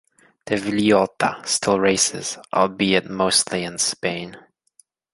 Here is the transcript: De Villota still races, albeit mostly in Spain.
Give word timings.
De 0.45 0.55
Villota 0.57 1.43
still 1.45 1.79
races, 1.79 2.39
albeit 2.51 3.07
mostly 3.07 3.63
in 3.63 3.77
Spain. 3.77 4.35